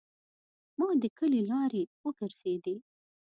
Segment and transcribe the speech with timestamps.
[0.77, 2.75] ما د کلي لارې وګرځیدې.